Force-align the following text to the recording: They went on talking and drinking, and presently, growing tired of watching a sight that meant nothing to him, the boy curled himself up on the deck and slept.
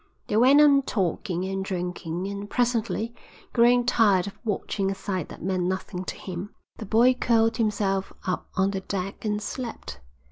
They 0.25 0.35
went 0.35 0.59
on 0.59 0.81
talking 0.81 1.45
and 1.45 1.63
drinking, 1.63 2.25
and 2.25 2.49
presently, 2.49 3.13
growing 3.53 3.85
tired 3.85 4.25
of 4.25 4.39
watching 4.43 4.89
a 4.89 4.95
sight 4.95 5.29
that 5.29 5.43
meant 5.43 5.61
nothing 5.65 6.05
to 6.05 6.15
him, 6.15 6.55
the 6.77 6.87
boy 6.87 7.13
curled 7.13 7.57
himself 7.57 8.11
up 8.25 8.49
on 8.55 8.71
the 8.71 8.81
deck 8.81 9.23
and 9.25 9.39
slept. 9.39 9.99